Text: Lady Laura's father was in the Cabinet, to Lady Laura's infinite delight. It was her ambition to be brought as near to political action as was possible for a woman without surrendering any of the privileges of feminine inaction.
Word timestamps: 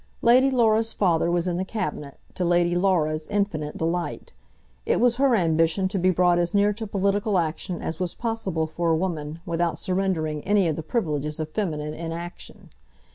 Lady 0.23 0.49
Laura's 0.49 0.93
father 0.93 1.29
was 1.29 1.47
in 1.47 1.57
the 1.57 1.63
Cabinet, 1.63 2.17
to 2.33 2.43
Lady 2.43 2.75
Laura's 2.75 3.27
infinite 3.27 3.77
delight. 3.77 4.33
It 4.83 4.99
was 4.99 5.17
her 5.17 5.35
ambition 5.35 5.87
to 5.89 5.99
be 5.99 6.09
brought 6.09 6.39
as 6.39 6.55
near 6.55 6.73
to 6.73 6.87
political 6.87 7.37
action 7.37 7.83
as 7.83 7.99
was 7.99 8.15
possible 8.15 8.65
for 8.65 8.89
a 8.89 8.97
woman 8.97 9.41
without 9.45 9.77
surrendering 9.77 10.43
any 10.43 10.67
of 10.67 10.75
the 10.75 10.81
privileges 10.81 11.39
of 11.39 11.49
feminine 11.49 11.93
inaction. 11.93 12.71